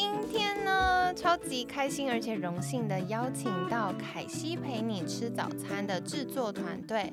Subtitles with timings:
[0.00, 7.12] 今天呢，超级开心而且荣幸的邀请到凯西陪你吃早餐的制作团队，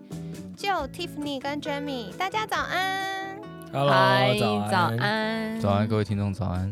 [0.55, 3.41] 就 Tiffany 跟 Jamie，大家早安。
[3.73, 6.71] Hello，嗨，早早安，安，早安，各位听众早安。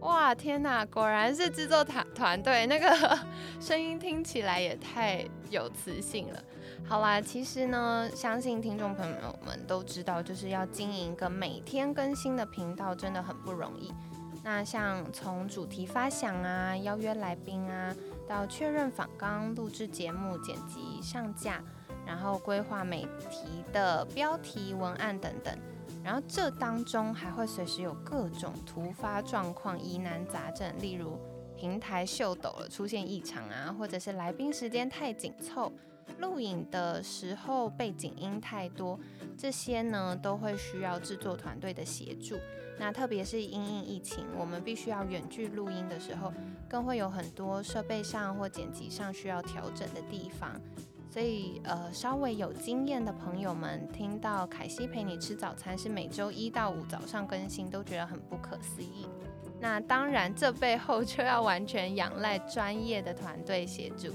[0.00, 3.18] 哇，天哪，果然是制作团团队，那个
[3.60, 6.42] 声音听起来也太有磁性了。
[6.88, 13.92] 好啦，其实呢，相信听众朋友们都知道，就是要经营一个每天更新的频道，真的很不容易。
[14.44, 17.94] 那像从主题发想啊、邀约来宾啊，
[18.26, 21.62] 到确认访纲、录制节目、剪辑、上架，
[22.04, 25.56] 然后规划每题的标题、文案等等。
[26.02, 31.16] 然后这当中还会随时有各种突发状况、疑难杂症，例如
[31.56, 35.72] 平台秀抖了出现异常啊，或者是来宾时间太紧凑，
[36.18, 38.98] 录影的时候背景音太多，
[39.38, 42.36] 这些呢都会需要制作团队的协助。
[42.78, 46.32] 那特别是因应疫情，我们必须要远距录音的时候，
[46.68, 50.50] 更会有很多设备上或剪辑上需要调整的地方。
[51.10, 59.06] 所以，呃，稍微有经验的朋友们听到凯西陪你吃早餐是每周一到五早上更新，都觉得很不可思议。
[59.60, 64.08] 那当然，这背后就要完全仰赖专业的团队协助。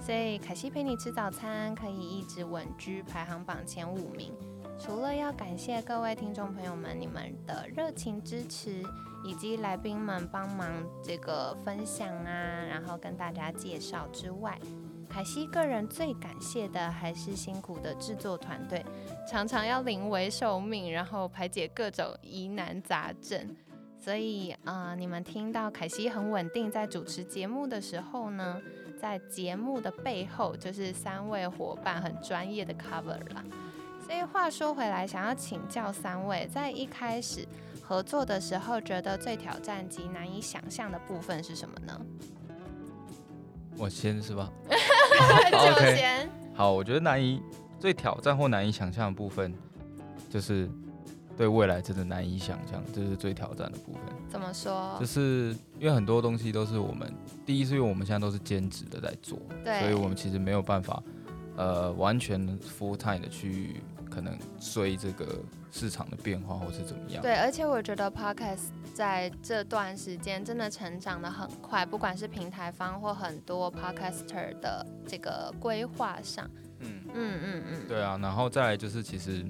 [0.00, 4.32] 所以，凯西陪你吃早餐可以一直稳居排行榜前五名。
[4.78, 8.82] 除了要感谢各位听众朋友们你们的热情支持，
[9.24, 10.68] 以及来宾们帮忙
[11.02, 14.58] 这个分享啊，然后跟大家介绍之外，
[15.08, 18.84] 凯西个人最感谢的还是辛苦的制作团队，
[19.26, 23.56] 常常要临危受命，然后排解各种疑难杂症。
[23.98, 28.60] 所以，呃，你们听到凯西很稳定在主持节目的时候呢，
[29.00, 33.42] 在节目的背后就是三位伙伴很专业的 cover 啦。
[34.04, 37.46] 所以话说回来，想要请教三位，在一开始
[37.82, 42.00] 合作的时候，觉得最挑战及难以想象的部分是什么呢？
[43.76, 44.50] 我先是吧？
[45.50, 47.42] 就 OK 先好，我觉得难以
[47.80, 49.52] 最挑战或难以想象的部分，
[50.30, 50.68] 就是
[51.36, 54.02] 对未来真的难以想象，这是最挑战的部分。
[54.28, 55.06] 怎么说就？
[55.06, 57.12] 是因为很多东西都是我们
[57.44, 61.02] 第一是因为我们现在都是兼职的在做，对所以我们其实没有办法
[61.56, 63.82] 呃完全 full time 的去
[64.14, 65.40] 可能追这个
[65.72, 67.20] 市场的变化或是怎么样。
[67.20, 76.48] 对，而且我觉得 podcast 在这段时间真的成长的很快，不管是平台方或很多 podcaster 的这个规划上，
[76.78, 79.44] 嗯，嗯嗯嗯，对啊，然后再来就是其实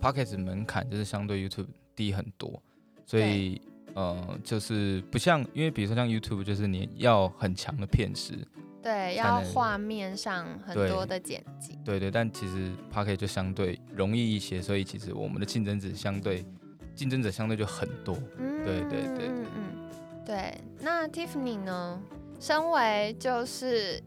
[0.00, 2.62] podcast 门槛就是相对 YouTube 低很多，
[3.06, 3.60] 所以
[3.94, 8.34] 呃就是不像，因为比如说像 YouTube 就是你要很强的片时，
[8.84, 16.44] 对，要画面上很多的剪辑，对对，但其实 p a c k e t 就相对容易一些，所以其实我们的竞争者相对
[16.94, 18.14] 竞争者相对就很多。
[18.38, 20.60] 嗯对对对嗯嗯，对。
[20.80, 21.98] 那 Tiffany 呢？
[22.38, 24.02] 身为就是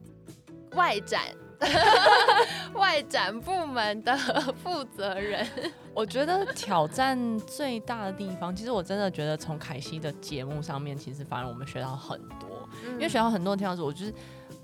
[0.73, 1.23] 外展
[2.75, 4.16] 外展部门的
[4.63, 5.47] 负责人，
[5.95, 14.13] 我觉得挑战最大的地方，其实我真的觉得从凯西的节目上面，其实反而我们学到很多，因因为学到很多的地方是，我就是。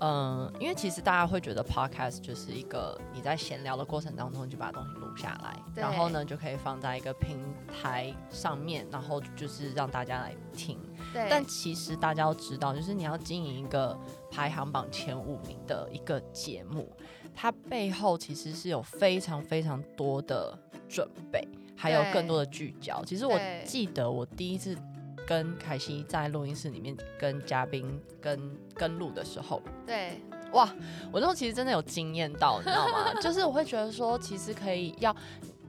[0.00, 7.38] 嗯，因为其实大家会觉得 podcast 就是一个你在闲聊的过程当中，就把东西录下来，然后呢就可以放在一个平
[7.68, 10.78] 台上面，然后就是让大家来听。
[11.12, 13.98] 对，但其实大家要知道，就是你要经营一个
[14.30, 16.90] 排行榜前五名的一个节目，
[17.34, 21.46] 它背后其实是有非常非常多的准备，
[21.76, 23.04] 还有更多的聚焦。
[23.04, 24.76] 其实我记得我第一次
[25.26, 30.20] 跟凯西在录音室里面跟嘉宾跟跟录的时候，对
[30.52, 30.72] 哇，
[31.10, 33.12] 我那时候其实真的有惊艳到，你知道吗？
[33.20, 35.14] 就是我会觉得说，其实可以要，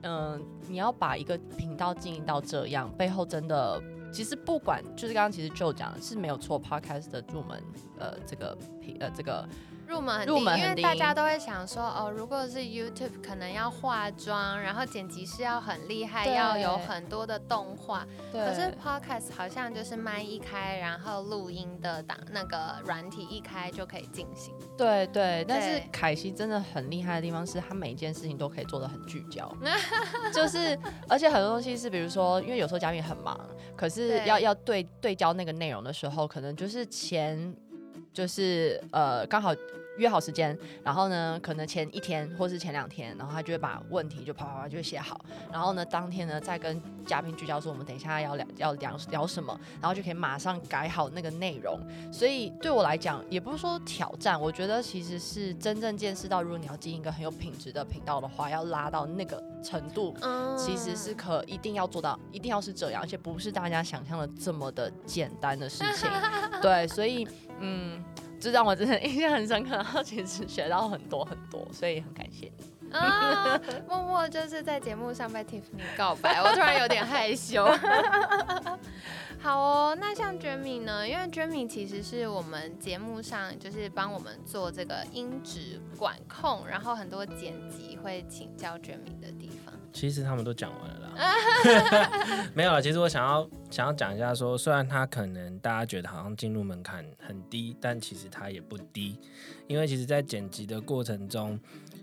[0.03, 3.81] 嗯、你要把一个频道经营到这样，背后真的，
[4.13, 7.63] 其实不管就是刚刚其实就讲是没有错，podcast 的入门，
[7.97, 9.47] 呃，这个频呃这个
[9.87, 18.05] 入门很低，入门很因为大家都会想说，哦，如果是 YouTube，可能要化妆，然后剪辑师要很厉害，要有很多的动画。
[18.31, 24.53] 对，可是 Podcast 好像就是麦一开，然后录音的档那个软体一开就可以进行。
[24.77, 25.89] 对对，但是对。
[25.91, 29.49] 凯西真的很厉害的地方是，他每一件事情都可以做的很聚焦，
[30.33, 30.77] 就是
[31.07, 33.39] 而且很多东西是，比如说，因为有时候嘉宾很忙，
[33.75, 34.25] 可是对。
[34.25, 37.55] 要要对对焦那个内容的时候，可能就是前
[38.15, 39.53] 就是呃刚好
[39.97, 45.19] 约好时间，然后呢可能前一天或是前两天，然后他就会把问题就啪啪啪就写好，
[45.51, 51.79] 然后呢当天呢再跟嘉宾聚焦说我们等一下要聊要聊聊什么，然后就可以马上改好那个内容。
[52.11, 66.09] 所以对我来讲，也不是说挑战，我觉得其实是真正见识到，如果你要经营一个很有品质的频道的话，要拉到那个程度，嗯其实是可一定要做到，一定要是这样，而且不是大家想象的这么的简单的事情。
[66.61, 67.27] 对，所以
[67.59, 68.03] 嗯，
[68.39, 72.91] 这让我真的印象很深刻，然后其实学到很多很多，所以很感谢你。
[72.91, 73.59] 啊，
[73.89, 77.65] 默默就是在节目上被 Tiffany 告白，我突然有点害羞。
[79.41, 81.07] 好哦，那像 Jamie 呢？
[81.07, 89.73] 因为 Jamie 其实是我们节目上就是帮我们做这个音质管控，然后很多剪辑会请教 Jamie 的地方。
[89.91, 91.04] 其实他们都讲完了啦，
[92.53, 92.81] 没有了。
[92.81, 99.17] 其实我想要想要讲一下说虽然他可能大家觉得好像进入门槛很低，但其实它也不低，
[99.67, 101.59] 因为其实在剪辑的过程中，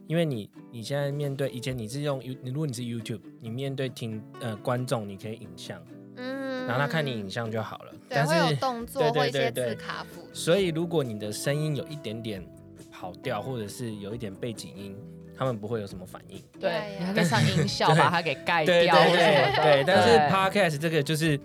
[0.07, 5.83] 因为你你现在面对以前你是用如果你是 YouTube，你面对听呃观众，你可以影像，
[6.17, 7.93] 嗯然后他看你影像就好了。
[8.09, 10.07] 对，但会有是动作对对或一些对对字卡。
[10.33, 12.47] 所以如果你的声音有一点点
[12.91, 14.97] 跑调，或者是有一点背景音，
[15.43, 16.43] 他们不会有什么反应。
[16.61, 21.39] 对对，你还可以上音效 把它给盖掉，对对对， 但是 podcast 这个就是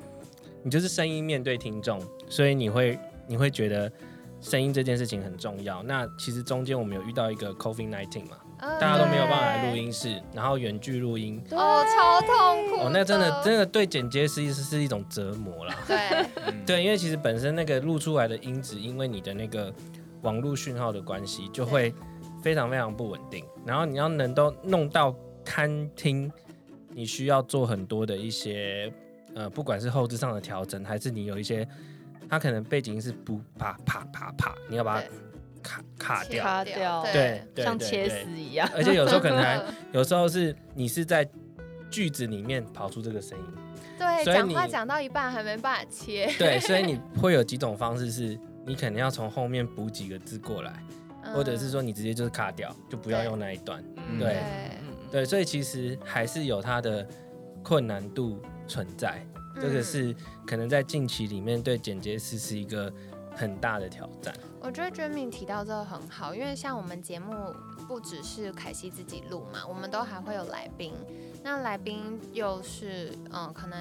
[0.64, 2.98] 你就是声音面对听众，所以你会
[3.28, 3.92] 你会觉得
[4.40, 5.82] 声音这件事情很重要。
[5.84, 8.80] 那其实中间我们有遇到一个 COVID nineteen 嘛，嗯。
[8.80, 15.76] 大家都没有办法来录音室，然后远距录音，哦，超痛苦哦，那真的的真的对剪接师是是一种折磨啦。
[15.88, 15.98] 对，
[16.46, 19.74] 嗯， 对，因为其实本身那个录出来的音质，因为你的那个
[20.22, 21.94] 网络讯号的关系，就会
[22.42, 23.46] 非常非常不稳定。
[23.66, 26.32] 然后你要能够弄到餐厅，
[26.90, 28.92] 你需要做很多的一些
[29.36, 31.68] 呃，不管是后置上的调整，还是你有一些，
[32.30, 35.10] 它可能背景音是不啪啪啪啪，你要把它对
[35.62, 36.44] 卡卡掉。
[36.44, 38.70] 卡掉对对对像切对丝一样。
[38.76, 39.62] 而且有时候可能还
[39.92, 41.28] 有时候是你是在
[41.90, 43.46] 句子里面跑出这个声音，
[43.98, 50.74] 对，所以讲话你讲到一半还没办法切，对，所以你 会有几种方式是，你可能要从后面补几个字过来，
[51.34, 53.84] 或者是说你直接就是卡掉，就不要用那一段。
[54.10, 54.38] 嗯对
[54.82, 57.08] 嗯对，所以其实还是有它的
[57.64, 59.26] 困难度存在，
[59.56, 60.16] 嗯这个是
[60.46, 62.92] 可能在近期里面对剪接师是一个
[63.36, 64.34] 很大的挑战。
[64.60, 67.34] 我觉得 Jamie 提到这个很好，因为像我们节目
[67.88, 70.94] 不只是凯西自己录嘛，我们都还会有来宾。
[71.44, 73.80] 那来宾又是嗯、呃可能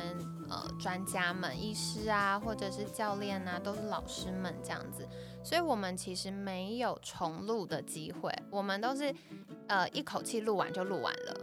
[0.48, 5.04] 呃专家们、医师啊，或者是教练啊，都是老师们这样子，
[5.46, 9.14] 所以我们其实没有重录的机会，我们都是
[9.69, 11.37] 呃一口气录完就录完了。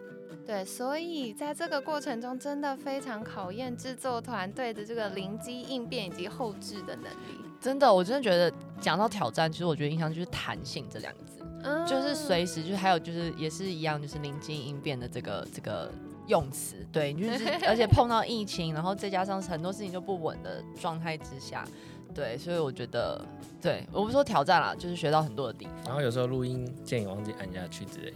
[0.45, 7.39] 对，所以在这个过程中，真的非常考验制作团队的这个灵机应变以及后置的能力。
[7.61, 15.89] 真的，我真的觉得讲到挑战，其实我觉得印象就是弹性这两个字，嗯就是随时就还有就是也是一样，就是临机应变的这个这个
[16.27, 21.65] 用词，对，就是 而且碰到疫情，然后再加上很多事情就不稳的状态之下，
[22.13, 23.19] 对，所以我觉得，
[23.62, 25.74] 对我不说挑战啦，就是学到很多的地方。
[25.86, 28.15] 然后有时候录音键也忘记按下去之类的。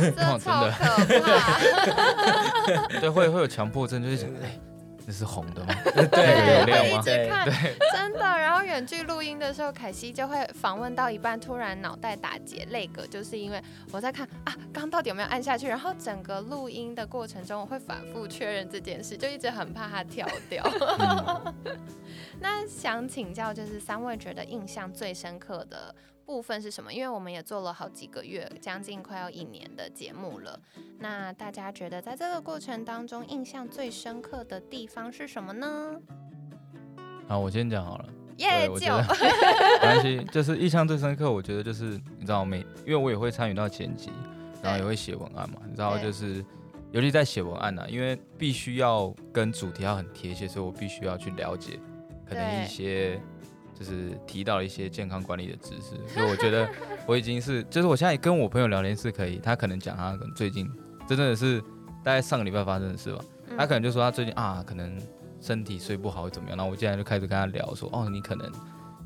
[0.00, 0.68] 真的可怕。
[3.00, 4.58] 对，会会有强迫症，就是想，哎，
[5.06, 5.74] 那是红的吗？
[6.10, 7.46] 对会一直看，
[7.92, 8.20] 真的。
[8.20, 15.68] 然后远距录音的时候，凯西就会访问到一半，突然脑袋打结，泪个，就是因为我在看啊，刚到底有没有按下去。
[15.68, 20.64] 然后整个录音的过程中，我会反复确认这件事，就一直很怕它跳掉。
[20.98, 21.54] 嗯
[22.40, 25.94] 那想请教，就是三位觉得印象最深刻的
[26.26, 26.92] 部分是什么？
[26.92, 30.58] 因为我们也做了好几个月，将近快要一年的节目了。
[30.98, 36.00] 那大家觉得在这个过程当中，印象最深刻的地方是什么呢？
[37.28, 38.08] 好，我先讲好了。
[38.38, 39.02] 耶对，我就觉得
[39.80, 44.10] 没关系，就是印象最深刻，我觉得就是你知道每，因为我也会参与到剪辑，
[44.60, 46.44] 然后也会写文案嘛，你知道就是，
[46.90, 51.78] 尤其在写文案呢、啊因为必须要跟主题要很贴切，所以我必须要去了解
[52.28, 53.20] 可能一些
[53.78, 56.68] 就是提到一些健康管理的知识，所以我觉得
[57.06, 60.70] 我已经是，就是我现在跟我朋友聊天是可以，他可能讲他可能最近
[61.08, 61.60] 真的是
[62.02, 63.56] 大概上个礼拜发生的事吧，嗯。
[63.58, 64.96] 他可能就说他最近啊，可能
[65.40, 68.50] 身体睡不好会怎么样，然后我现在就开始跟他聊说，哦，你可能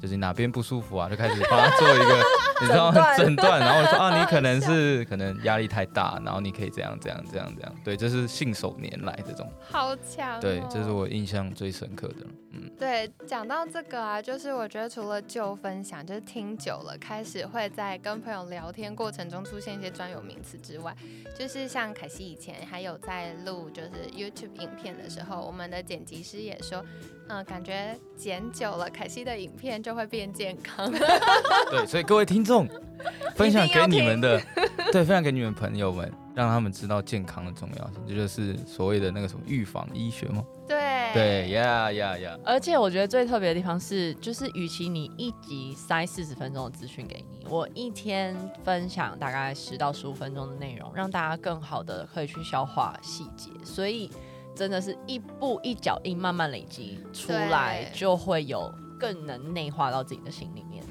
[0.00, 2.22] 就是哪边不舒服啊，就开始帮他做一个
[2.60, 10.40] 你知道吗 诊断，然后我说啊，你可能 是可能压力太大，然后你可以这样这样这样这样，对，这是信手拈来这种，好强、哦。
[10.40, 20.94] 对，这是我印象最深刻的，嗯，对，讲到这个啊，就是我觉得除了旧分享，就是听久了，开始会在跟朋友聊天过程中出现一些专有名词之外，
[21.38, 26.84] 就是像凯西以前还有在录就是 YouTube 影片的时候，我们的剪辑师也说，
[27.28, 30.90] 嗯、感觉剪久了，凯西的影片就会变健康。
[31.70, 32.66] 对，所以各位听众，
[33.36, 34.40] 分享给你们的，
[34.90, 40.42] 对，分享给你们朋友们，让他们知道健康的重要性，这就是所谓的那个什么预防医学吗？
[40.66, 54.10] 对对，呀呀呀，而且我觉得最特别的地方是，就是与其你一集塞四十分钟的资讯给你，我一天分享大概十到十五分钟的内容，让大家更好的可以去消化细节，所以
[54.54, 60.84] 真的是一步一脚印慢慢累积出来，就会有更能内化到自己的心里面。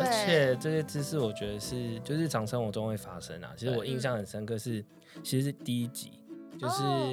[0.00, 3.52] 而且这些知识，我觉得是就日常生活中会发生啊。
[3.56, 4.84] 其实我印象很深刻是，
[5.22, 6.12] 其实是第一集，
[6.58, 7.10] 就是、哦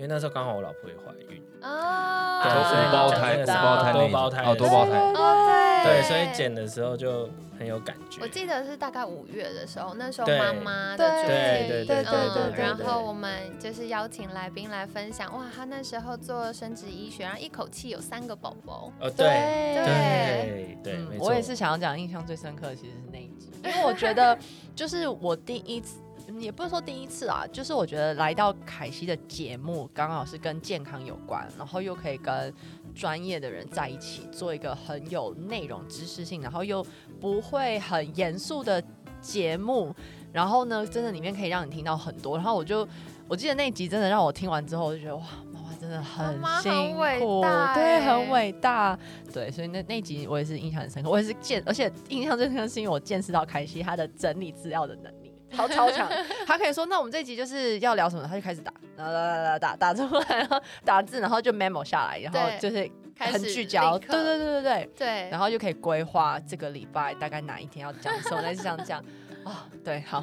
[0.00, 3.36] 因为那时候刚好我老婆也怀孕，啊，对多所以五胞胎，
[3.92, 5.12] 多胞胎多胞胎，
[5.84, 7.28] 对，所以剪的时候就
[7.60, 8.26] 很有感觉我。
[8.26, 19.26] 记得是大概五月的时候，那时候妈妈的主题，对对对对对对嗯，然后我们就是邀请来宾来分享，哇，他那时候做生殖医学，然后一口气有三个宝宝，哦，对
[19.74, 21.18] 对对。
[21.18, 24.36] 我也是想要讲印象最深刻的其实是那一集，因为我觉得
[24.74, 26.00] 就是我第一次。
[26.30, 32.52] 嗯也不是说第一次啊，就是我觉得来到凯西的节目，刚好是跟健康有关，然后又可以跟
[32.94, 36.84] 专业的人在一起，做一个很有内容、知识性，然后又
[37.20, 38.82] 不会很严肃的
[39.20, 39.94] 节目。
[40.32, 42.36] 然后呢，真的里面可以让你听到很多。
[42.36, 42.86] 然后我就
[43.26, 46.72] 我记得那一集真的让我听完之后，我就觉得哇，妈妈真的很辛
[47.18, 47.40] 苦，
[47.74, 48.96] 对，欸很伟大。
[49.32, 55.19] 对，所以那那集我也是印象很深刻，我也是见，而且印象最深刻是因为我见识到凯西他的整理资料的能力
[55.52, 56.10] 超超强，
[56.46, 62.88] 他可以说那我们这一集就是要聊什么，他就开始打，打打打打打出来，然后打字，然后就 memo 下来，然后就是
[63.18, 69.04] 很聚焦，对对对对对，对，然后就可以规划这个礼拜大概哪一天要讲什么， 类似这样。
[69.82, 70.22] 对，好，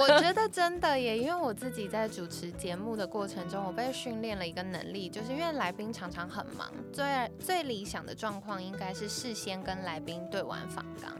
[0.00, 7.04] 我 觉得真的耶，因为我自己在主持节目的过程中，我被训练了一个能力，就是因为来宾常常很忙，最
[7.38, 11.12] 最理想的状况应该是事先跟来宾对完访纲，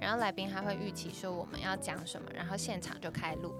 [0.00, 3.54] 然后来宾还会预期说我们要讲什么，然后现场就开录。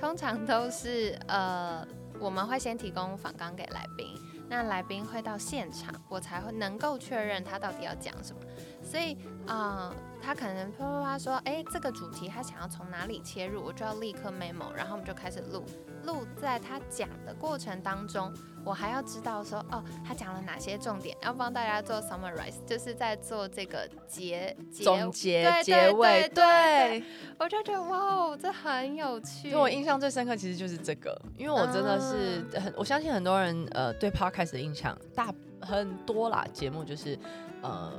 [0.00, 1.86] 通常都是呃，
[2.18, 4.18] 我们会先提供访纲给来宾，
[4.48, 8.42] 那来宾会到现场，我才会能够确认他到底要讲什么。
[8.82, 15.64] 所以啊、他可能啪啪啪说，哎，这个主题他想要从哪里切入，我就要立刻 memo，然后我们就开始录。
[16.04, 18.32] 录在他讲的过程当中，
[18.64, 27.02] 我还要知道说，哦，他讲了哪些重点，要帮大家做 summarize，就是在做这个结结总结结尾，对。
[27.38, 29.50] 我就觉得哇哦，这很有趣。
[29.50, 37.18] 对我印象最深刻其实就是这个，因为我真的是很，我相信很多人呃对 podcast 的印象大很多啦，节目就是
[37.62, 37.92] 呃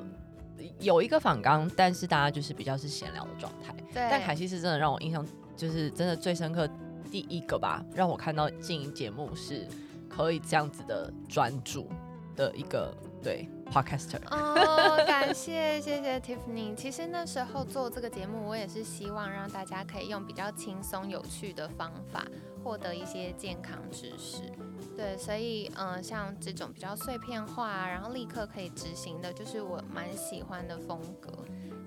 [0.80, 3.74] 有一个访纲，但是大家就是比较是闲聊的状态。
[3.94, 5.26] 对，但凯西是真的让我印象
[5.58, 6.68] 就是真的最深刻
[7.14, 9.68] 第一个吧，让我看到经营节目是
[10.10, 11.88] 可以这样子的专注
[12.36, 12.92] 的一个
[13.22, 14.18] 对 podcaster。
[14.32, 16.74] 哦， 感谢谢谢 Tiffany。
[16.74, 22.26] 其实那时候做这个节目，我也是希望让大家可以用比较轻松有趣的方法
[22.64, 24.52] 获得一些健康知识。
[24.98, 31.32] 对，所以嗯、呃像这种比较碎片化啊，然后立刻可以执行的，就是我蛮喜欢的风格。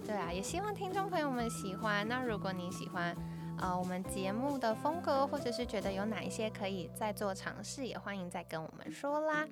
[0.06, 2.06] 对啊，也希望听众朋友们喜欢。
[2.06, 3.12] 那如果你喜欢
[3.58, 9.46] 呃我们节目的风格，或者是觉得有哪一些可以再做尝试，也欢迎再跟我们说啦。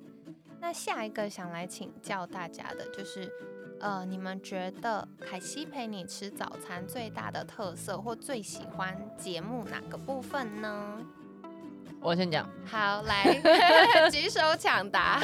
[0.59, 3.31] 那下一个想来请教大家的就是，
[3.79, 10.97] 呃，你们觉得凯西陪你吃早餐最大的特色或最喜欢节目哪个部分呢？
[12.01, 13.23] 我先讲，好，来
[14.11, 15.21] 举手抢答。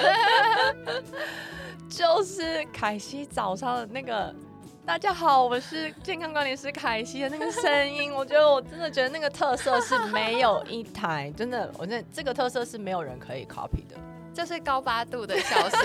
[1.90, 4.36] 就是凯西早上的那个。
[4.84, 13.96] 大家好，我是健康管理师凯西的那个声音，我觉得我真的觉得那个特色是没有一台，真的，我真的这个特色是没有人可以 copy 的。
[14.34, 15.80] 这是高八度的笑声，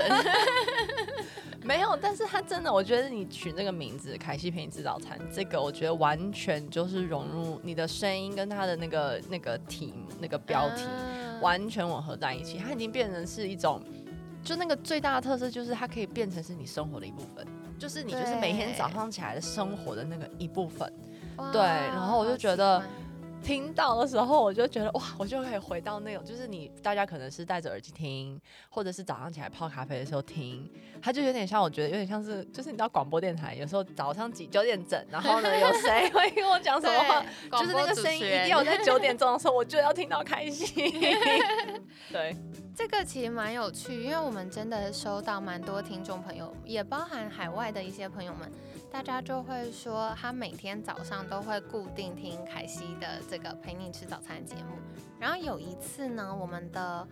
[1.62, 11.38] 没有，但是他真的，我觉得你取那个名字“凯西陪你吃早餐”，这个我觉得完全就是融入你的声音跟他的那个那个题那个标题、啊。
[11.42, 13.82] 完全吻合在一起，它已经变成是一种，
[14.42, 17.46] 就那个最大的特色就是它可以变成是你生活的一部分，
[17.78, 20.90] 就是你就是每天早上起来的生活的那个一部分。
[21.52, 22.82] 对然后我就觉得
[23.46, 30.68] 听到的时候，我就觉得哇，我就可以回到那种，就是你大家可能是戴着耳机听，或者是早上起来泡咖啡的时候听，
[31.00, 37.24] 它就有点像，我觉得有点像是，就是你知道广播电台有时候早上几九点整，然后呢有谁会跟我讲什么话，
[37.62, 40.90] 就是那个声音一定要在九点钟的时候，我就要听到开心。
[42.10, 42.36] 对，
[42.74, 48.50] 这个其实蛮有趣，因为我们真的收到蛮多听众朋友，也包含海外的一些朋友们，
[48.90, 54.78] 大家就会说他每天早上都会固定听凯西的这个陪你吃早餐节目。
[55.18, 57.06] 然后有一次呢，我们的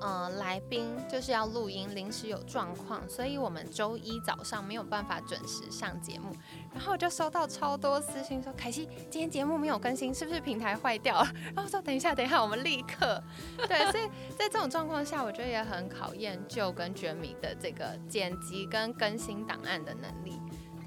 [0.00, 6.30] 呃来宾就是要录音，临时有状况，所以我们周一早上没有办法准时上节目。
[6.72, 11.32] 然后我就收到超多私信说，凯西今天节目没有更新，是不是平台坏掉了？
[11.54, 13.22] 然后说等一下，等一下，我们立刻。
[13.68, 14.06] 对，所以
[14.36, 20.40] 在这种状况下，我觉得也很考验就跟卷米的这个剪辑跟更新档案的能力。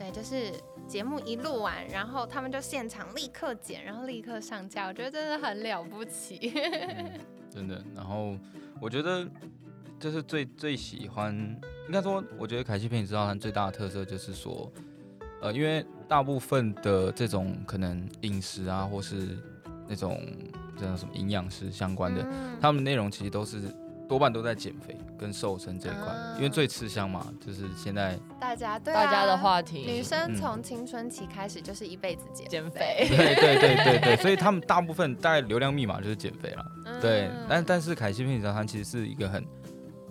[0.04, 0.52] 对，就是
[0.86, 6.52] 节目一录完，然后他们就现场立刻剪，然后立刻上架，我觉得真的很了不起。
[7.50, 7.82] 真的。
[7.96, 8.36] 然后
[8.82, 9.26] 我觉得
[9.98, 11.34] 就是最最喜欢，
[11.88, 14.70] 应该说，我觉得凯西陪你吃早餐最大的特色就是说，
[15.42, 19.38] 呃，因为大部分的这种可能饮食啊，或是
[19.88, 20.20] 那种
[20.78, 23.62] 这种什么营养师相关的，嗯他们内容其实都是
[24.08, 26.34] 多半都在减肥跟瘦身这一块，啊。
[26.38, 36.66] 因为最吃香嘛，就是现在大家对、啊、大家的话题，女生嗯从青春期开始就是一辈子减减肥， 对对对对对，所以他们大部分大概流量密码就是减肥啦。
[37.02, 39.46] 对，嗯但但是凯西陪你早餐其实是一个很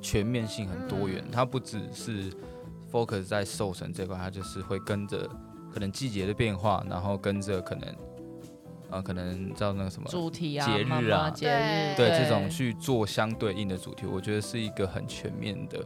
[0.00, 1.30] 全面性、很多元，嗯。
[1.30, 2.32] 它不只是
[2.90, 5.28] focus 在瘦身这块，它就是会跟着
[5.72, 7.88] 可能季节的变化，然后跟着可能
[8.92, 10.08] 呃可能叫那个什么。
[10.08, 15.84] 主题啊，节日啊妈妈节日，对这种去做相对应的主题，我觉得是一个很全面的，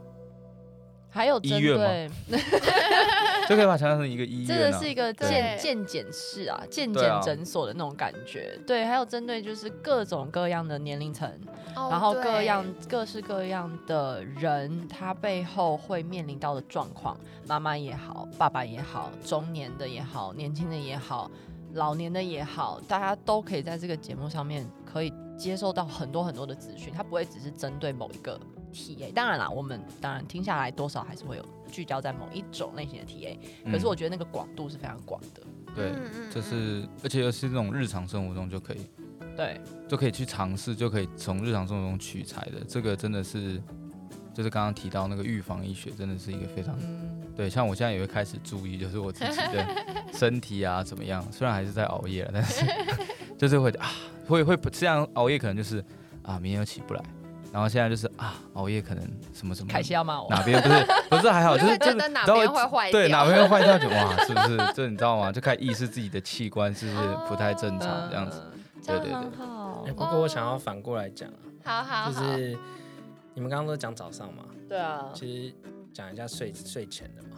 [1.09, 2.39] 还有针医院吗对，
[3.49, 4.91] 就可以把它想象成一个医院啊这个是。
[4.91, 8.59] 一个对健健检室啊，健检诊所的那种感觉。
[8.67, 11.29] 对，还有针对就是各种各样的年龄层，
[11.75, 21.31] 哦然后各样各式各样的人，他背后会面临到的状况，妈妈也好，爸爸也好，中年的也好，年轻的也好，
[21.76, 28.40] 老年的也好，大家都可以在这个节目上面可以接受到很多很多的资讯，它不会只是针对某一个
[28.73, 29.12] TA。
[29.12, 33.38] 当然啦，我们当然听下来多少还是会有聚焦在某一种类型的 TA，
[33.71, 35.42] 可是嗯我觉得那个广度是非常广的。
[35.75, 35.92] 对，
[36.30, 38.78] 就嗯是而且又是这种日常生活中就可以
[39.37, 42.64] 对，就可以去尝试，就可以从日常生活中取材的。
[42.66, 43.62] 这个真的是，
[44.33, 47.49] 就是刚刚提到那个预防医学，真的是一个非常嗯，对。
[47.50, 49.66] 像我现在也会开始注意，就是我自己的
[50.12, 51.25] 身体啊怎么样。
[51.31, 52.64] 虽然还是在熬夜了，但是
[53.38, 53.90] 就是会啊，
[54.27, 55.85] 会会这样熬夜，可能就是
[56.22, 57.03] 啊，明天又起不来。
[57.53, 60.29] 然后现在就是啊，熬夜可能什么什么凯西要骂我。
[60.29, 64.72] 哪边不是不是还好，就就是就是会觉得哪边会坏掉，对哪边会坏掉就 哇，是不是？
[64.75, 65.33] 这你知道吗？
[65.33, 68.42] 就开始意识自己的器官是不是不太正常这样子。
[68.87, 69.92] 对对很好哎。
[69.92, 71.29] 不过我想要反过来讲
[71.64, 72.59] 啊，好好好，就是
[73.33, 75.55] 你们刚刚都讲早上嘛，对啊，其实
[75.96, 77.28] 讲一下睡睡前的嘛。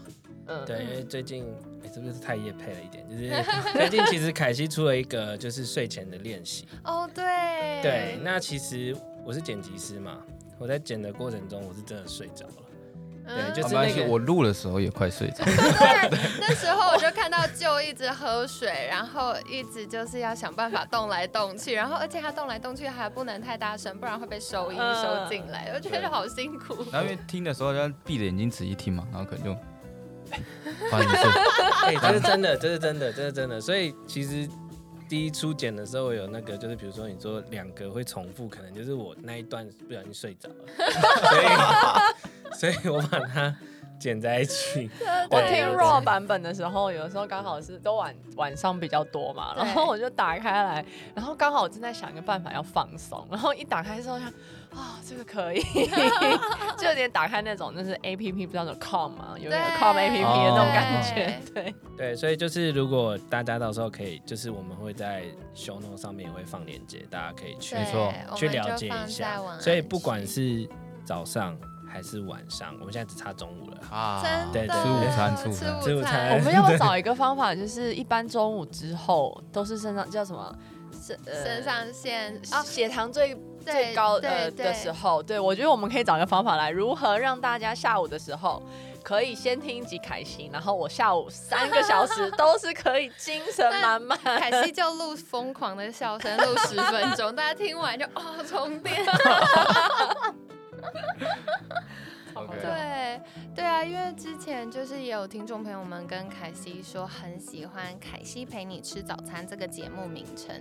[0.49, 1.45] 嗯，对，因为最近
[1.85, 3.09] 哎、是不是太夜配了一点？
[3.09, 3.31] 就是
[3.79, 6.67] 最近其实凯西出了一个就是睡前的练习。
[6.83, 7.23] 哦对
[7.83, 10.25] 对，那其实我是剪辑师嘛，
[10.59, 12.53] 我在剪的过程中我是真的睡着了。
[13.29, 15.45] 对嗯就是没关系，那个我录的时候也快睡着。
[15.45, 26.85] 对，那时候我就看到舅一直喝水，然后一直就是要想办法动来动去，然后而且他动来动去还不能太大声，不然会被收音嗯收进来，我觉得好辛苦。
[26.91, 29.53] 然后因为听的时候要闭着眼睛仔细听嘛，然后可能就，
[30.31, 30.41] 哎，
[30.91, 31.29] 不好意思，
[31.85, 33.61] 哎、这是真的，这是真的，这是真的。
[33.61, 34.49] 所以其实
[35.09, 40.55] 第一初剪的时候有那个，就是比如说你说两个会重复，可能就是我那一段不小心睡着了，
[41.31, 41.47] 所以
[42.59, 43.55] 所以我把它
[44.01, 44.91] 剪在一起。
[45.31, 54.29] 我听 raw 版本的时候，有的时候刚好是都晚晚上比较多嘛，然后我就打开来，然后刚好我正在想一个办法要放松，然后一打开之后想，
[54.71, 55.61] 啊、这个可以，
[56.79, 65.97] 就有点打开那种就是 A P P 不知道那种 com 嘛，有点 com A P P 的那种感觉， 对，对，所以就是如果大家到时候可以，就是我们会在 show note
[65.97, 69.41] 上面也会放链接，大家可以去没错去了解一下。
[69.61, 70.69] 所以不管是
[71.05, 71.57] 早上
[71.89, 73.79] 还是晚上，我们现在只差中午了。
[73.91, 80.55] 啊真的对对吃午餐，吃午吃餐，吃午餐我们要 不要找一个方法，就是一般中午之后都是身上叫什么？
[81.01, 88.63] 肾呃肾上腺啊，血糖最最高呃的时候，对我觉得我们可以找一个方法来如何让大家下午的时候
[89.03, 94.19] 可以先听一集凯心，然后我下午三个小时 都是可以精神满满。
[94.19, 98.97] 凯 西就录疯狂的笑声，录十分钟，大家听完就哦充电。
[102.47, 103.21] 对
[103.55, 110.55] 对啊，因为之前就是也有听众朋友们跟凯西说很喜欢《凯西陪你吃早餐》这个节目名称，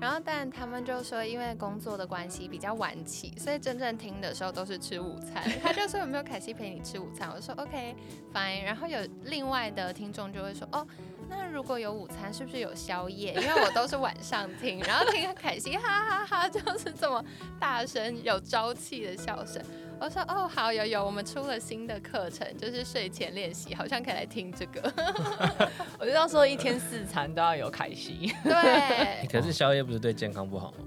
[0.00, 5.42] 然后但他们就说因为工作的关系比较晚起，所以真正听的时候都是吃午餐。
[5.62, 7.30] 他就说有没有凯西陪你吃午餐？
[7.34, 7.94] 我说 OK
[8.32, 8.62] fine。
[8.64, 10.86] 然后有另外的听众就会说哦。
[11.28, 13.32] 那如果有午餐，是不是有宵夜？
[13.32, 17.24] 因为我都是晚上听，然后听凯西哈哈哈，就是这么
[17.58, 19.62] 大声、有朝气的笑声。
[20.02, 24.92] 我说哦，好，有有，我们出了新的课程，就是睡前练习，好像可以来听这个。
[25.96, 28.34] 我就要说一天四餐都要有凯西。
[28.42, 30.78] 对， 可是宵夜不是对健康不好吗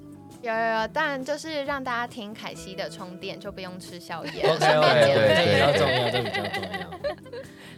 [0.41, 4.49] 有有有，但就是让大家听凯西的充电，就不用吃宵夜。
[4.49, 7.15] ？OK 对肥这比较重要，这比较重要。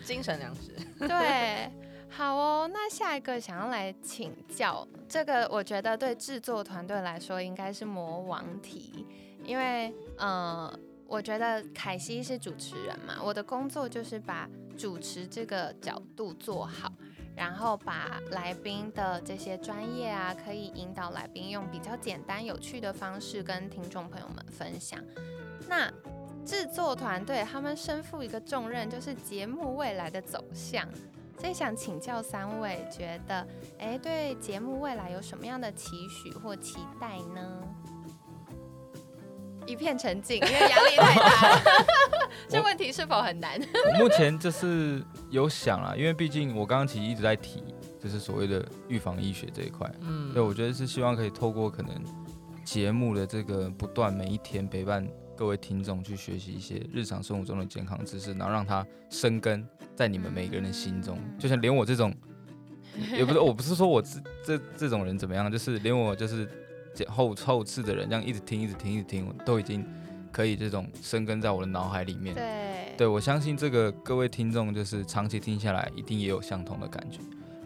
[0.04, 0.71] 精神粮食。
[1.08, 1.71] 对，
[2.10, 2.67] 好哦。
[2.73, 9.06] 那下一个想要来请教，这个我觉得对制作团队来说应该是魔王题，
[9.45, 10.73] 因为呃，
[11.08, 16.91] 我觉得凯西是主持人嘛，我的工作就是把主持这个角度做好。
[17.36, 25.00] 然后把来宾的这些专业啊，可以引导来宾用比较简单有趣的方式跟听众朋友们分享。
[25.70, 25.88] 那
[26.43, 30.89] 制作团队他们身负一个重任，就是节目未来的走向。
[31.38, 37.62] 所以想请教三位，觉得哎，对节目未来有什么样的期许或期待呢？
[39.68, 41.62] 一片沉静，因为压力太大了。
[42.50, 43.60] 这问题是否很难？
[43.94, 47.64] 我目前就是有想啊，因为毕竟我刚刚其实一直在提，
[48.02, 49.92] 就是所谓的预防医学这一块。
[50.02, 52.02] 嗯对，我觉得是希望可以透过可能
[52.64, 61.18] 节目的这个不断每一天陪伴各位听众去学习一些日常生活中的健康知识，然后让它生根在你们每个人的心中。
[61.38, 62.14] 就像连我这种，
[63.12, 66.50] 也不是我不是说我这这这种人怎么样，就是连我就是
[67.06, 69.86] 后后次的人，这样一直听一直听一直听，都已经
[70.32, 72.36] 可以这种生根在我的脑海里面。
[72.36, 77.20] 对对，我相信这个各位听众就是长期听下来，一定也有相同的感觉。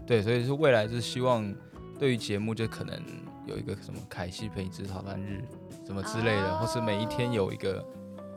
[0.05, 1.53] 对，所以是未来是希望
[1.97, 2.99] 对于节目就可能
[3.45, 5.41] 有一个什么凯西陪你吃早餐日
[5.85, 7.85] 什么之类的，或是每一天有一个，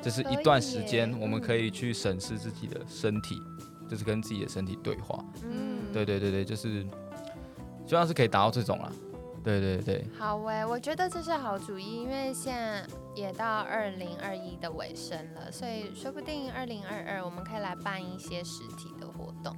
[0.01, 3.43] 就是一段时间我们可以去审视自己的身体，
[3.89, 5.25] 就是跟自己的身体对话。
[5.43, 6.87] 嗯对对对对，就是
[7.87, 8.93] 希望是可以达到这种啦。
[9.45, 12.83] 对对对，好诶，我觉得这是好主意，因为现在
[13.15, 19.55] 也到二零二一的尾声了，所以说不定二零二二我们可以来办一些实体的活动，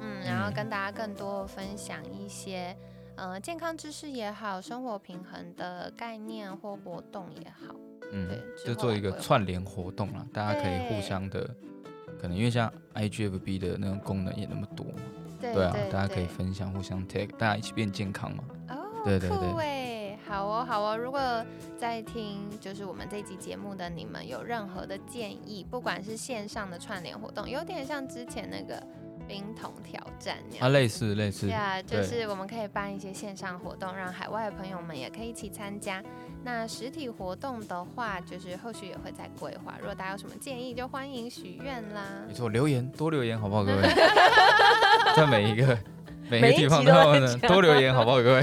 [0.00, 2.74] 嗯，然后嗯跟大家更多分享一些
[3.16, 7.74] 呃健康知识也好，生活平衡的概念或活动也好，
[8.12, 11.42] 嗯对，就做一个串联活动啦，大家可以互相的，
[12.20, 15.00] 可能因为像 IGFB 的那种功能也那么多嘛。
[15.38, 18.44] 对对啊，对大家可以分享，互相 tag，大家一起变健康嘛。
[18.70, 20.96] 哦，对对对酷哎，好哦好哦。
[20.96, 21.20] 如果
[21.78, 28.82] 在听就是我们这集节目的你们有任何的建议，不管是线上的串联活动，有点像之前那个
[29.28, 30.72] 冰桶挑战那啊，样。
[30.72, 36.02] 类似类似对，啊，就是我们可以办一些线上活动，让海外的朋友们也可以一起参加。
[36.42, 39.74] 那实体活动的话，就是后续也会再规划。
[39.80, 42.32] 如果大家有什么建议，就欢迎许愿啦没。
[42.32, 43.82] 错，留言多留言好不好，各位？
[45.16, 45.76] 在每一个
[46.28, 48.42] 每个地方集都都呢多留言好不好，各位？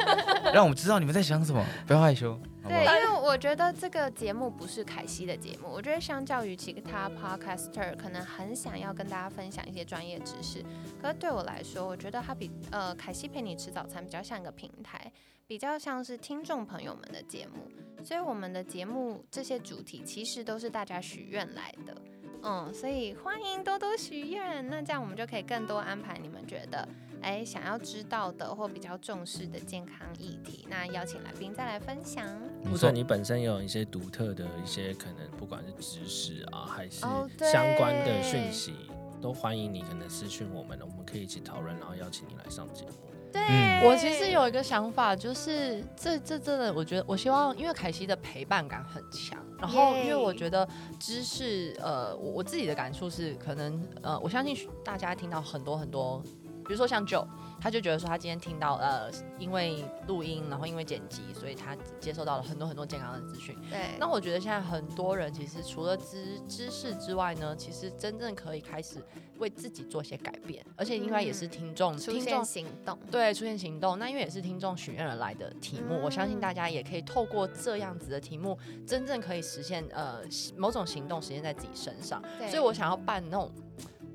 [0.52, 2.90] 让我们知道你们在想什么，不要害羞，对，因？
[2.90, 10.64] 为我觉得这个节目不是凯西的节目，我觉得相较于其他 podcaster，可能很想要跟大家分享一些专业知识，
[11.02, 15.12] 可是对我来说，我觉得它比呃凯西陪你吃早餐比较像一个平台，
[15.46, 17.70] 比较像是听众朋友们的节目，
[18.02, 21.94] 所以我们的节目这些主题其实都是大家许愿来的。
[22.42, 26.88] 嗯，所以欢迎多多许愿，那这样我们就可以更多安排你们觉得
[27.22, 32.24] 哎想要知道的或比较重视的健康议题，那邀请来宾再来分享。
[32.70, 37.00] 或者你本身有一些独特的一些可能，不管是知识啊，还是
[37.40, 38.74] 相关的讯息，
[39.20, 42.92] 都欢迎你可能私讯我们，我们可以一起讨论，然后邀请你来上节目。
[43.30, 50.66] 对，嗯我其实有一个想法，就是这这真的，我觉得我希望，因为凯西的陪伴感很强，然后因为我觉得
[50.98, 56.22] 知识，呃，我我自己的感触是，可能呃，我相信大家听到很多很多，
[56.68, 57.26] 比如说像 Joe，
[57.58, 63.56] 他就觉得说他今天听到呃，因为录音，然后因为剪辑，所以他接收到了很多很多健康的资讯。
[63.70, 69.02] 对，那我觉得现在很多人其实除了知知识之外呢，其实真正可以开始
[69.38, 73.98] 为自己做些改变，而且应该也是听众、出现行动，对，出现行动。
[73.98, 80.20] 那因为也是听众许愿而来的题目，我相信大家也可以透过这样子的题目，真正可以实现呃
[80.54, 82.22] 某种行动实现在自己身上。
[82.38, 83.50] 对所以我想要办那种。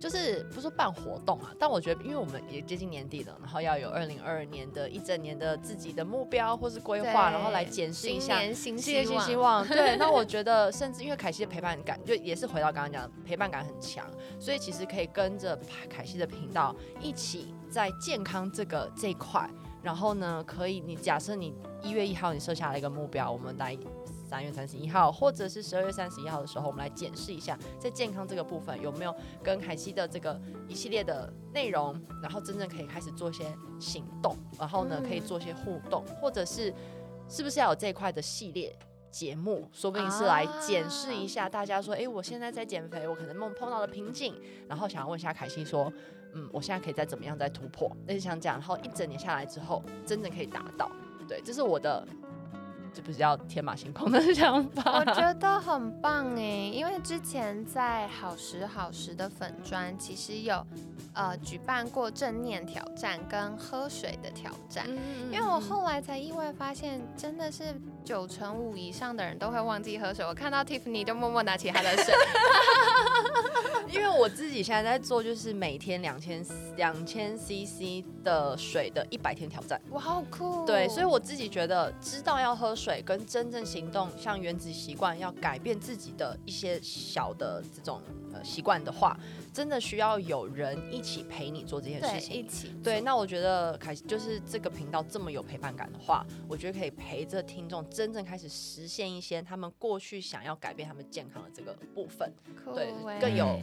[0.04, 8.38] 就是不是办活动啊，但我觉得因为我们也接近年底了，然后要有二零二二年的一整年的自己的目标或是规划，然后来检视一下。
[8.54, 9.96] 新年新希望，对。
[9.96, 14.06] 那我 觉得，甚至因为凯西的陪伴感，就也是回到刚刚讲，陪伴感很强，
[14.42, 15.58] 所以其实可以跟着
[15.90, 19.50] 凯西的频道一起在健康这个这一块，
[19.82, 23.78] 然后呢，可以你假设你一月一号你设下了一个目标，我们来。
[24.34, 33.46] 三月三十一号，或者是十二月三十一号的时候，我们来检视一下，在健康这个部分有没有跟凯西的这个一系列的内容，然后真正可以开始做一些
[33.80, 36.74] 行动，然后呢，可以做一些互动，或者是
[37.30, 38.76] 是不是要有这一块的系列
[39.12, 44.34] 节目，说不定是来检视一下大家说，哎，我现在在减肥，我可能梦碰到了瓶颈，
[44.68, 45.94] 然后想要问一下凯西说，
[46.34, 50.92] 嗯，我现在可以再怎么样再突破，类似像这样，然后一整年下来之后，真正可以达到，
[51.28, 52.04] 对，这是我的。
[52.94, 60.64] 这不是叫天马行空的 想法，我觉得很棒哎，因为之前在好时好时的粉砖，其实有
[61.14, 64.88] 呃举办过正念挑战跟喝水的挑战，
[65.32, 70.24] 因为我后来才意外发现，真的是九成五以上的人都会忘记喝水。
[70.28, 72.14] 我看到 Tiffany 就默默拿起他的水。
[73.92, 76.44] 因为我自己现在在做，就是每天两千
[76.76, 80.66] 两千 CC 的水的一百天挑战，哇，好酷！
[80.66, 88.02] 对，所以我自己觉得，知道要喝水跟真正行动，像原子习惯，要改变自己的一些小的这种
[88.34, 89.18] 呃习惯的话，
[89.54, 92.36] 真的需要有人一起陪你做这件事情。
[92.36, 92.74] 一起。
[92.84, 102.32] 对，那我觉得凯就是这个频道这么有陪伴感的话，我觉得可以陪着听众真正开始实现一些他们过去想要改变他们健康的这个部分，
[102.74, 103.60] 对，更有。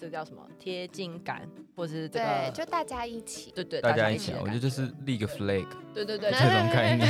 [0.00, 1.42] 这叫什么贴近感，
[1.74, 6.94] 或者是这个，就大家一起，对对，大家一起，我觉得就是立个 flag，对对对，这种概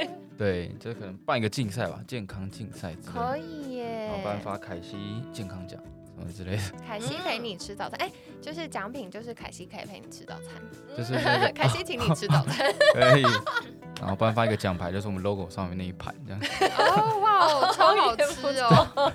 [0.00, 4.96] 念， 对，就是可能办一个竞赛吧，健康竞赛可以耶，然后颁发凯西
[5.34, 8.10] 健康奖什么之类的， 凯西陪你吃早餐，哎，
[8.40, 10.52] 就是奖品就是凯西可以陪你吃早餐，
[10.96, 11.14] 就是
[11.54, 13.22] 凯西请你吃早餐， 可以，
[14.00, 16.40] 然后颁发一个奖牌，就是我们 logo 上面那一盘这样，
[16.78, 19.12] 哦哇，超好吃哦。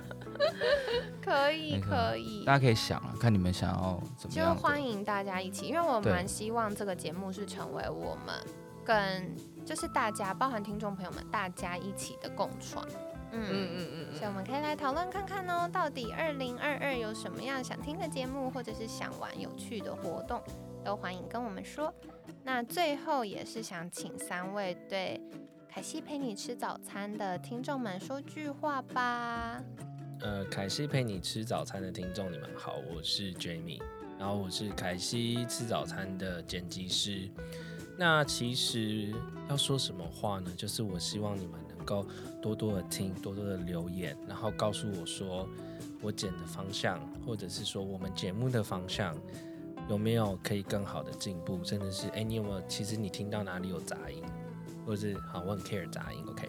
[1.21, 4.55] 可以可以，大家可以想啊，看你们想要怎么样。
[4.55, 8.33] 就欢迎大家一起，因为我蛮希望这个节目是成为我们
[8.85, 9.29] 跟
[9.65, 12.83] 就是大家，包含听众朋友们，大家一起的共创。
[13.31, 20.41] 嗯嗯嗯嗯，所以我们可以来讨论看看哦，到底二零二二有什么样想听的节目，或者是想玩有趣的活动，
[20.83, 21.93] 都欢迎跟我们说。
[22.43, 25.21] 那最后也是想请三位对
[25.67, 29.61] 凯西陪你吃早餐的听众们说句话吧。
[30.21, 33.81] 呃，凯西陪你吃早餐的听众，你们好，我是 Jamie，
[34.17, 37.29] 然后我是凯西吃早餐的剪辑师。
[37.97, 39.13] 那其实
[39.49, 40.51] 要说什么话呢？
[40.57, 42.05] 就是我希望你们能够
[42.41, 45.47] 多多的听，多多的留言，然后告诉我说
[46.01, 49.15] 我剪的方向，或者是说我们节目的方向
[49.89, 54.23] 有没有可以更好的进步，甚至是哎，你有没有其实你听到哪里有杂音，
[54.85, 56.47] 或者是好我很 care 杂音，OK。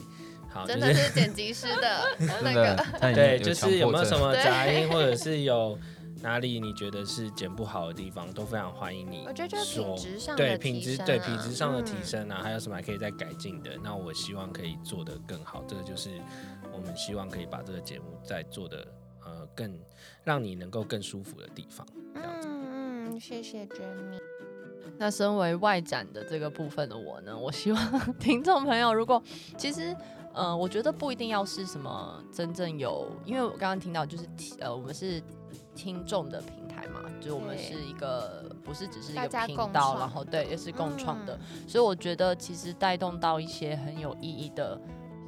[0.67, 2.03] 真的是剪辑师的
[2.43, 2.77] 那个，
[3.15, 5.79] 对，就是有没有什么杂音，或者是有
[6.23, 9.25] 哪里你觉得是剪不好的地方，都非常欢迎你。
[9.27, 13.71] 我觉得就是品质上对品质对品质上的提升啊，还有什么还可以再改进的？
[13.83, 15.65] 那我希望可以做得更好。
[15.67, 16.11] 这个就是
[16.73, 18.87] 我们希望可以把这个节目再做的
[19.25, 19.79] 呃更
[20.23, 21.87] 让你能够更舒服的地方。
[22.15, 24.21] 嗯嗯，谢谢 Jamie。
[24.99, 29.23] 那身为外展的这个部分的我呢，我希望听众朋友如果
[29.57, 29.97] 其实。
[30.33, 34.25] 呃，我觉得不一定要是什么真正有，因为我刚刚听到就是
[34.61, 35.21] 呃，我们是
[35.75, 44.81] 听众的平台嘛，就我们是一个不是只是一个频道，然后对，也是共创的，所以我觉得其实带动到一些很有意义的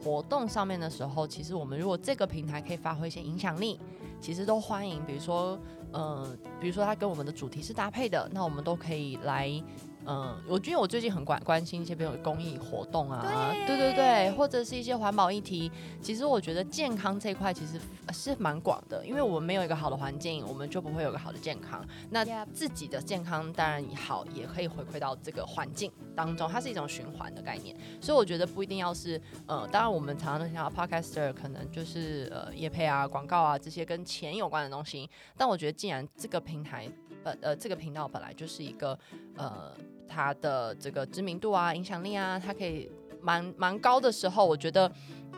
[0.02, 3.78] 活动上面的时候，其实我们如果这个平台可以发挥一些影响力，
[4.20, 5.04] 其实都欢迎。
[5.06, 5.58] 比如说，
[5.92, 9.62] 嗯，比如说它跟我们的主题是搭配的，那我们都可以来。
[10.06, 15.70] 嗯，我觉得我最近很关关心一些比如公益活动啊，对对对，或者是一些环保议题。
[16.00, 17.80] 其实我觉得健康这一块其实
[18.12, 21.84] 是蛮广的，因为我们没有一个好的环境，我们就不会有个好的健康。
[22.10, 27.76] 那自己的健康当然好，也可以回馈到这个环境当中，它是一种循环的概念。
[28.00, 35.08] 所以我觉得不一定要是呃，当然我们常常听到 podcaster 可能就是呃业配啊、广告啊这些跟钱有关的东西。
[35.36, 36.88] 但我觉得既然这个平台
[37.24, 38.98] 本呃这个频道本来就是一个
[39.36, 39.72] 呃。
[40.14, 42.86] 它的这个知名度啊、影响力啊，它可以
[43.22, 44.92] 蛮蛮高的时候，我觉得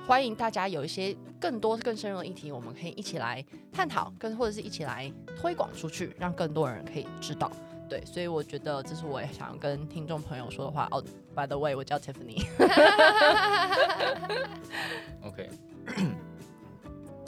[0.04, 5.08] 欢迎大家有一些更多更深入的议题，我们可以一起来探讨，跟或者是一起来
[5.40, 7.48] 推广出去，让更多人可以知道。
[7.88, 10.88] 对，所以我觉得这是我也想跟听众朋友说的话。
[10.90, 11.00] 哦
[11.32, 12.44] ，By the way，我叫 Tiffany。
[15.22, 15.50] OK，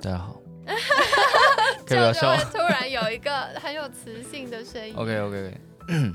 [0.03, 0.46] 大家好。
[1.87, 3.31] 可以不要笑突然有一个
[3.63, 4.95] 很有磁性的声音。
[4.97, 5.55] OK OK OK，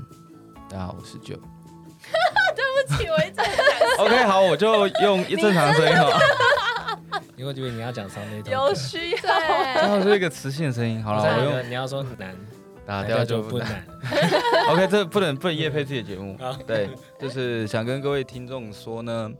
[0.68, 1.34] 大家好，我是九。
[2.54, 6.18] 对不起，我一直在讲 OK，好，我就用一正常声音好了。
[7.36, 9.16] 因为我以为你要讲上那头，有需要。
[9.16, 11.02] 对，然后是一个磁性的声音。
[11.02, 12.36] 好了，我用你要说难，
[12.86, 13.84] 打掉就不不难。
[14.68, 16.36] OK，这不能不能夜配自己的节目。
[16.66, 19.30] 对，就是想跟各位听众说呢，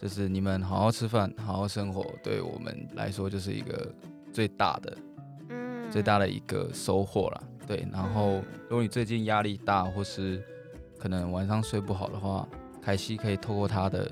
[0.00, 3.86] 就是你们好好吃饭，好好生活，对我们来说就是一个
[4.32, 4.96] 最大的、
[5.48, 5.90] 嗯。
[5.90, 7.42] 最大的一个收获啦。
[7.66, 8.44] 对，然后嗯。
[8.68, 10.42] 如果你最近压力大，或是
[10.98, 12.48] 可能晚上睡不好的话，
[12.82, 14.10] 凯西可以透过他的。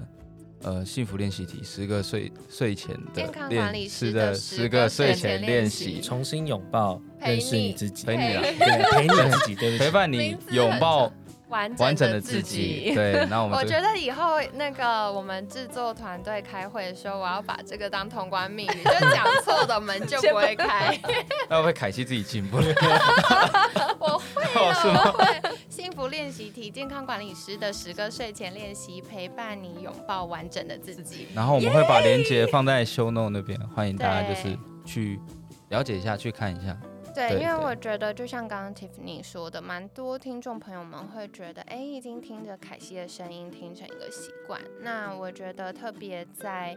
[0.63, 11.13] 呃，幸福练习题，十个睡睡前的健康练管理师是的的十十个个睡睡前前练习，重新拥抱，认识你你自己，陪你啦，对，陪你自己，对不起，陪伴你拥抱
[11.49, 12.95] 完完整的的自己己。。
[12.95, 20.99] 对，那我们 我觉得以后那个我们制作团队开会的时候，我要把这个当通关密语，就讲错的门就不会开。
[21.51, 22.67] 要不会凯西自己进步了？
[23.99, 25.59] 我会我会。
[25.69, 31.29] 幸福练习题，健康管理师的十个睡前练习，陪伴你拥抱完整的自己。
[31.35, 35.21] 然后我们会把链接放在 show note 那边，欢迎大家就是去
[35.69, 36.77] 了解一下，去看一下。
[37.19, 44.61] 对，因为我觉得，就像刚刚 Tiffany 说的，蛮多听众朋友们会觉得，哎，已经听着凯西的声音听成一个习惯。
[44.83, 46.77] 那我觉得，特别在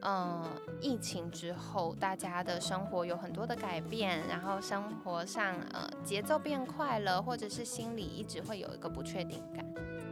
[0.00, 0.48] 呃
[0.80, 9.66] 疫情之后，大家的生活有很多的改变，然后生活上呃节奏变快了，或者是心里一直会有一个不确定感。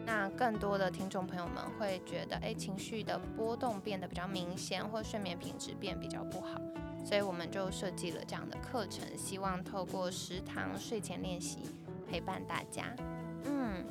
[0.05, 6.61] 那更多的听众朋友们会觉得，哎，情绪的波动变得比较明显，或睡眠品质变比较不好。
[7.09, 11.61] 所以我们就设计了这样的课程，希望透过食堂睡前练习
[12.07, 12.85] 陪伴大家。
[13.47, 13.83] 嗯，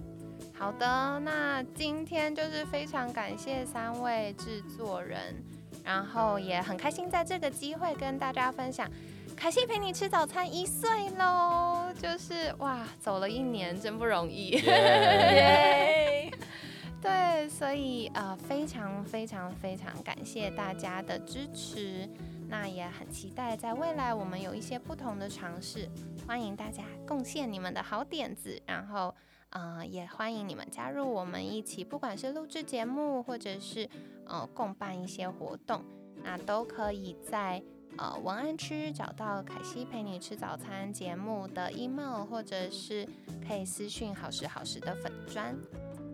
[0.54, 5.44] 好的，那今天就是非常感谢三位制作人，
[5.84, 8.88] 然后也很开心在这个机会跟大家分享。
[9.36, 14.52] 凯西陪你吃早餐一岁喽，就是哇，走了一年，真不容易。
[14.52, 16.32] 耶！
[17.02, 22.08] 对，所以呃，非常非常非常感谢大家的支持，
[22.48, 25.90] 那也很期待在未来我们有一些不同的尝试，
[26.26, 29.14] 欢迎大家贡献你们的好点子，然后
[29.50, 33.90] 呃，也欢迎你们加入我们一起，不管是录制节目，或者是
[34.26, 35.84] 呃共办一些活动，
[36.24, 37.64] 那都可以在。
[37.98, 43.08] 呃，文案区找到凯西陪你吃早餐节目的 email，或者是
[43.48, 45.58] 可以私讯好时好时的粉砖。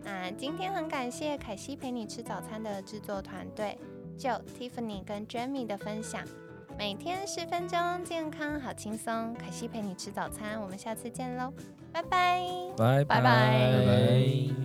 [0.02, 3.76] 那今天很感谢凯西陪你吃早餐的制作团队
[4.18, 6.22] ，Joe、Tiffany 跟 Jamie 的分享。
[6.76, 9.32] 每天十分钟，健康好轻松。
[9.34, 11.52] 凯西陪你吃早餐，我们下次见喽，
[11.92, 12.46] 拜拜。
[12.76, 14.63] 拜拜拜拜。